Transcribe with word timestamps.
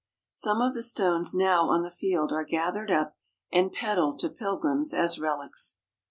Some 0.31 0.63
of 0.63 0.73
the 0.73 0.81
stones 0.81 1.31
now 1.35 1.69
on 1.69 1.83
the 1.83 1.91
field 1.91 2.31
are 2.33 2.43
gathered 2.43 2.89
up 2.89 3.15
and 3.53 3.71
peddled 3.71 4.17
to 4.21 4.29
pilgrims 4.31 4.95
as 4.95 5.19
relics. 5.19 5.77